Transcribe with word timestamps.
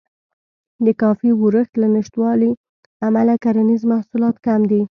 د 0.85 0.87
کافي 1.01 1.29
ورښت 1.41 1.73
له 1.81 1.87
نشتوالي 1.95 2.51
امله 3.07 3.33
کرنیز 3.43 3.81
محصولات 3.91 4.35
کم 4.45 4.61
دي. 4.71 4.81